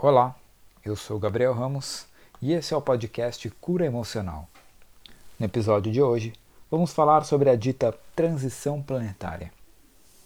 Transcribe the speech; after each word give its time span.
Olá, 0.00 0.36
eu 0.84 0.94
sou 0.94 1.18
Gabriel 1.18 1.52
Ramos 1.52 2.06
e 2.40 2.52
esse 2.52 2.72
é 2.72 2.76
o 2.76 2.80
podcast 2.80 3.50
Cura 3.60 3.84
Emocional. 3.84 4.48
No 5.36 5.44
episódio 5.44 5.90
de 5.90 6.00
hoje, 6.00 6.32
vamos 6.70 6.92
falar 6.92 7.24
sobre 7.24 7.50
a 7.50 7.56
dita 7.56 7.92
transição 8.14 8.80
planetária. 8.80 9.52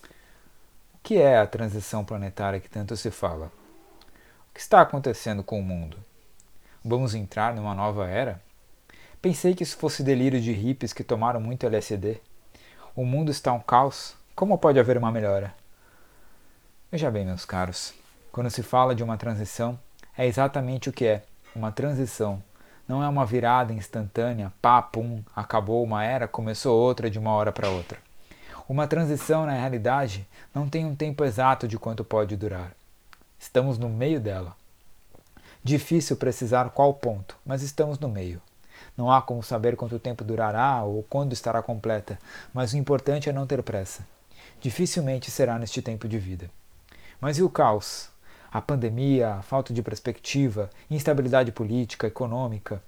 O 0.05 0.99
que 1.03 1.17
é 1.17 1.39
a 1.39 1.47
transição 1.47 2.05
planetária 2.05 2.61
que 2.61 2.69
tanto 2.69 2.95
se 2.99 3.11
fala? 3.11 3.47
O 4.51 4.53
que 4.53 4.61
está 4.61 4.83
acontecendo 4.83 5.43
com 5.43 5.59
o 5.59 5.65
mundo? 5.65 5.97
Vamos 6.85 7.15
entrar 7.15 7.55
numa 7.55 7.75
nova 7.75 8.07
era? 8.07 8.43
Pensei 9.23 9.55
que 9.55 9.63
isso 9.63 9.79
fosse 9.79 10.03
delírio 10.03 10.39
de 10.39 10.53
hippies 10.53 10.93
que 10.93 11.03
tomaram 11.03 11.41
muito 11.41 11.65
LSD. 11.65 12.21
O 12.95 13.07
mundo 13.07 13.31
está 13.31 13.55
um 13.55 13.61
caos. 13.61 14.15
Como 14.37 14.59
pode 14.59 14.79
haver 14.79 14.99
uma 14.99 15.11
melhora? 15.11 15.55
Veja 16.91 17.11
bem, 17.11 17.25
meus 17.25 17.47
caros, 17.47 17.95
quando 18.33 18.51
se 18.51 18.63
fala 18.63 18.95
de 18.95 19.05
uma 19.05 19.19
transição, 19.19 19.79
é 20.17 20.27
exatamente 20.27 20.89
o 20.89 20.93
que 20.93 21.05
é: 21.05 21.23
uma 21.55 21.71
transição. 21.71 22.43
Não 22.89 23.03
é 23.03 23.09
uma 23.09 23.25
virada 23.25 23.73
instantânea, 23.73 24.53
pá, 24.61 24.83
pum, 24.83 25.23
acabou 25.37 25.85
uma 25.85 26.03
era, 26.03 26.27
começou 26.27 26.77
outra 26.77 27.09
de 27.09 27.19
uma 27.19 27.31
hora 27.31 27.53
para 27.53 27.69
outra. 27.69 27.99
Uma 28.69 28.87
transição, 28.87 29.47
na 29.47 29.53
realidade, 29.53 30.27
não 30.55 30.69
tem 30.69 30.85
um 30.85 30.97
tempo 30.97 31.25
exato 31.25 31.69
de 31.69 31.79
quanto 31.79 32.03
pode 32.05 32.37
durar. 32.37 32.73
Estamos 33.39 33.79
no 33.79 33.89
meio 33.89 34.21
dela. 34.21 34.57
Difícil 35.63 36.17
precisar 36.17 36.71
qual 36.71 36.93
ponto, 36.95 37.37
mas 37.47 37.63
estamos 37.63 37.99
no 37.99 38.09
meio. 38.09 38.41
Não 38.97 39.11
há 39.11 39.23
como 39.23 39.43
saber 39.43 39.77
quanto 39.77 39.99
tempo 39.99 40.25
durará 40.25 40.83
ou 40.83 41.03
quando 41.05 41.33
estará 41.33 41.63
completa, 41.63 42.19
mas 42.53 42.73
o 42.73 42.77
importante 42.77 43.29
é 43.29 43.33
não 43.33 43.47
ter 43.47 43.63
pressa. 43.63 44.07
Dificilmente 44.61 45.31
será 45.31 45.59
neste 45.59 45.81
tempo 45.81 46.09
de 46.09 46.19
vida. 46.19 46.51
Mas 47.21 47.39
e 47.39 47.43
o 47.43 47.49
caos? 47.49 48.12
A 48.53 48.61
pandemia, 48.61 49.37
a 49.37 49.43
falta 49.43 49.73
de 49.73 49.83
perspectiva, 49.83 50.69
instabilidade 50.91 51.51
política, 51.51 52.07
econômica. 52.07 52.83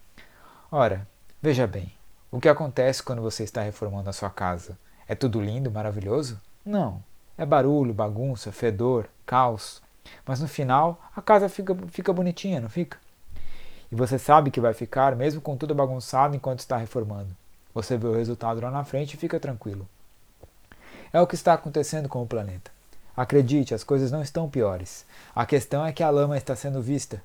Ora, 0.70 1.08
veja 1.40 1.66
bem, 1.66 1.90
o 2.30 2.38
que 2.38 2.50
acontece 2.50 3.02
quando 3.02 3.22
você 3.22 3.44
está 3.44 3.62
reformando 3.62 4.10
a 4.10 4.12
sua 4.12 4.28
casa? 4.28 4.78
É 5.08 5.14
tudo 5.14 5.40
lindo, 5.40 5.70
maravilhoso? 5.70 6.38
Não. 6.64 7.02
É 7.38 7.46
barulho, 7.46 7.94
bagunça, 7.94 8.52
fedor, 8.52 9.08
caos. 9.24 9.82
Mas 10.26 10.38
no 10.40 10.46
final, 10.46 11.00
a 11.16 11.22
casa 11.22 11.48
fica, 11.48 11.74
fica 11.88 12.12
bonitinha, 12.12 12.60
não 12.60 12.68
fica? 12.68 12.98
E 13.90 13.94
você 13.94 14.18
sabe 14.18 14.50
que 14.50 14.60
vai 14.60 14.74
ficar, 14.74 15.16
mesmo 15.16 15.40
com 15.40 15.56
tudo 15.56 15.74
bagunçado 15.74 16.36
enquanto 16.36 16.58
está 16.58 16.76
reformando. 16.76 17.34
Você 17.72 17.96
vê 17.96 18.06
o 18.06 18.14
resultado 18.14 18.60
lá 18.60 18.70
na 18.70 18.84
frente 18.84 19.14
e 19.14 19.16
fica 19.16 19.40
tranquilo. 19.40 19.88
É 21.12 21.20
o 21.20 21.26
que 21.26 21.34
está 21.34 21.54
acontecendo 21.54 22.08
com 22.08 22.22
o 22.22 22.26
planeta. 22.26 22.73
Acredite, 23.16 23.74
as 23.74 23.84
coisas 23.84 24.10
não 24.10 24.22
estão 24.22 24.48
piores. 24.48 25.06
A 25.34 25.46
questão 25.46 25.86
é 25.86 25.92
que 25.92 26.02
a 26.02 26.10
lama 26.10 26.36
está 26.36 26.56
sendo 26.56 26.82
vista. 26.82 27.22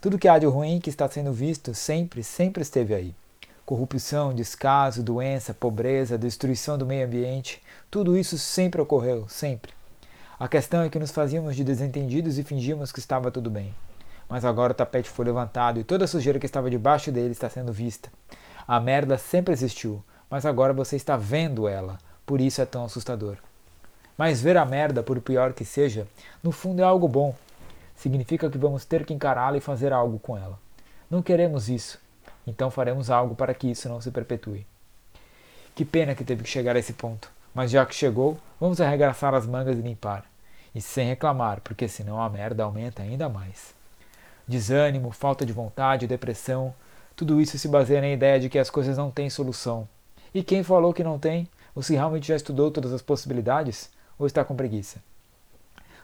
Tudo 0.00 0.18
que 0.18 0.26
há 0.26 0.38
de 0.38 0.46
ruim 0.46 0.80
que 0.80 0.90
está 0.90 1.08
sendo 1.08 1.32
visto 1.32 1.74
sempre, 1.74 2.24
sempre 2.24 2.62
esteve 2.62 2.94
aí. 2.94 3.14
Corrupção, 3.64 4.34
descaso, 4.34 5.02
doença, 5.02 5.54
pobreza, 5.54 6.18
destruição 6.18 6.76
do 6.76 6.86
meio 6.86 7.06
ambiente, 7.06 7.62
tudo 7.90 8.16
isso 8.16 8.36
sempre 8.38 8.80
ocorreu, 8.80 9.28
sempre. 9.28 9.72
A 10.40 10.48
questão 10.48 10.82
é 10.82 10.88
que 10.88 10.98
nos 10.98 11.10
fazíamos 11.10 11.54
de 11.54 11.62
desentendidos 11.62 12.38
e 12.38 12.44
fingíamos 12.44 12.90
que 12.90 12.98
estava 12.98 13.30
tudo 13.30 13.50
bem. 13.50 13.74
Mas 14.28 14.44
agora 14.44 14.72
o 14.72 14.74
tapete 14.74 15.08
foi 15.08 15.24
levantado 15.24 15.78
e 15.78 15.84
toda 15.84 16.04
a 16.04 16.08
sujeira 16.08 16.38
que 16.38 16.46
estava 16.46 16.70
debaixo 16.70 17.12
dele 17.12 17.32
está 17.32 17.48
sendo 17.48 17.72
vista. 17.72 18.10
A 18.66 18.80
merda 18.80 19.16
sempre 19.16 19.52
existiu, 19.52 20.02
mas 20.28 20.44
agora 20.44 20.72
você 20.72 20.96
está 20.96 21.16
vendo 21.16 21.68
ela, 21.68 21.98
por 22.26 22.40
isso 22.40 22.60
é 22.60 22.66
tão 22.66 22.84
assustador. 22.84 23.36
Mas 24.18 24.42
ver 24.42 24.56
a 24.56 24.64
merda, 24.66 25.00
por 25.00 25.20
pior 25.20 25.52
que 25.52 25.64
seja, 25.64 26.04
no 26.42 26.50
fundo 26.50 26.82
é 26.82 26.84
algo 26.84 27.06
bom. 27.06 27.32
Significa 27.94 28.50
que 28.50 28.58
vamos 28.58 28.84
ter 28.84 29.06
que 29.06 29.14
encará-la 29.14 29.56
e 29.56 29.60
fazer 29.60 29.92
algo 29.92 30.18
com 30.18 30.36
ela. 30.36 30.58
Não 31.08 31.22
queremos 31.22 31.68
isso, 31.68 32.00
então 32.44 32.68
faremos 32.68 33.10
algo 33.10 33.36
para 33.36 33.54
que 33.54 33.70
isso 33.70 33.88
não 33.88 34.00
se 34.00 34.10
perpetue. 34.10 34.66
Que 35.72 35.84
pena 35.84 36.16
que 36.16 36.24
teve 36.24 36.42
que 36.42 36.50
chegar 36.50 36.74
a 36.74 36.80
esse 36.80 36.94
ponto, 36.94 37.30
mas 37.54 37.70
já 37.70 37.86
que 37.86 37.94
chegou, 37.94 38.36
vamos 38.58 38.80
arregaçar 38.80 39.34
as 39.34 39.46
mangas 39.46 39.78
e 39.78 39.82
limpar. 39.82 40.24
E 40.74 40.80
sem 40.80 41.06
reclamar, 41.06 41.60
porque 41.60 41.86
senão 41.86 42.20
a 42.20 42.28
merda 42.28 42.64
aumenta 42.64 43.02
ainda 43.04 43.28
mais. 43.28 43.72
Desânimo, 44.48 45.12
falta 45.12 45.46
de 45.46 45.52
vontade, 45.52 46.08
depressão, 46.08 46.74
tudo 47.14 47.40
isso 47.40 47.56
se 47.56 47.68
baseia 47.68 48.00
na 48.00 48.08
ideia 48.08 48.40
de 48.40 48.48
que 48.48 48.58
as 48.58 48.68
coisas 48.68 48.98
não 48.98 49.12
têm 49.12 49.30
solução. 49.30 49.88
E 50.34 50.42
quem 50.42 50.64
falou 50.64 50.92
que 50.92 51.04
não 51.04 51.18
tem? 51.20 51.48
Ou 51.74 51.82
se 51.82 51.94
realmente 51.94 52.28
já 52.28 52.36
estudou 52.36 52.70
todas 52.70 52.92
as 52.92 53.02
possibilidades? 53.02 53.96
Ou 54.18 54.26
está 54.26 54.44
com 54.44 54.56
preguiça? 54.56 55.02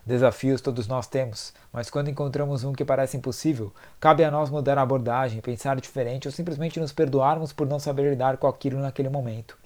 Desafios 0.07 0.61
todos 0.61 0.87
nós 0.87 1.07
temos, 1.07 1.55
mas 1.73 1.89
quando 1.89 2.11
encontramos 2.11 2.63
um 2.63 2.75
que 2.75 2.85
parece 2.85 3.17
impossível, 3.17 3.73
cabe 3.99 4.23
a 4.23 4.31
nós 4.31 4.51
mudar 4.51 4.77
a 4.77 4.83
abordagem, 4.83 5.41
pensar 5.41 5.81
diferente 5.81 6.29
ou 6.29 6.33
simplesmente 6.33 6.79
nos 6.79 6.93
perdoarmos 6.93 7.55
por 7.55 7.67
não 7.67 7.79
saber 7.79 8.11
lidar 8.11 8.37
com 8.37 8.47
aquilo 8.47 8.79
naquele 8.81 9.09
momento. 9.09 9.57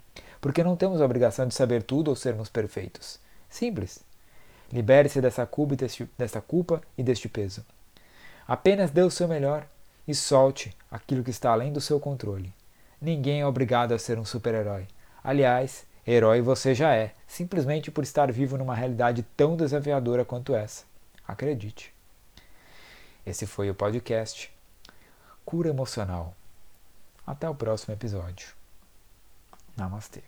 Porque 0.41 0.63
não 0.63 0.77
temos 0.77 1.01
a 1.01 1.05
obrigação 1.05 1.49
de 1.49 1.55
saber 1.55 1.83
tudo 1.83 2.09
ou 2.09 2.17
sermos 2.17 2.49
perfeitos. 2.49 3.19
Simples. 3.51 3.99
Libere-se 4.73 5.21
dessa 5.21 5.45
culpa, 5.45 5.75
deste, 5.75 6.09
dessa 6.17 6.41
culpa 6.41 6.81
e 6.97 7.03
deste 7.03 7.29
peso. 7.29 7.65
Apenas 8.47 8.93
dê 8.93 9.03
o 9.03 9.11
seu 9.11 9.27
melhor 9.27 9.67
e 10.07 10.15
solte 10.15 10.73
aquilo 10.89 11.25
que 11.25 11.31
está 11.31 11.51
além 11.51 11.73
do 11.73 11.81
seu 11.81 11.99
controle. 11.99 12.53
Ninguém 13.01 13.41
é 13.41 13.47
obrigado 13.47 13.93
a 13.93 13.99
ser 13.99 14.19
um 14.19 14.25
super-herói. 14.25 14.87
Aliás, 15.23 15.85
Herói 16.11 16.41
você 16.41 16.75
já 16.75 16.95
é, 16.95 17.13
simplesmente 17.27 17.91
por 17.91 18.03
estar 18.03 18.33
vivo 18.33 18.57
numa 18.57 18.75
realidade 18.75 19.23
tão 19.37 19.55
desafiadora 19.59 20.25
quanto 20.25 20.55
essa. 20.55 20.87
Acredite. 21.27 21.93
Esse 23.27 23.47
foi 23.47 23.69
o 23.69 23.75
podcast 23.75 24.51
Cura 25.45 25.69
Emocional. 25.69 26.35
Até 27.27 27.47
o 27.47 27.55
próximo 27.55 27.93
episódio. 27.93 28.55
Namastê. 29.77 30.23